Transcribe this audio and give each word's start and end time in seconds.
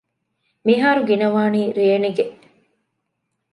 މިހާރު 0.65 1.01
ގިނަވާނީ 1.09 1.61
ރޭނިގެ 1.77 2.25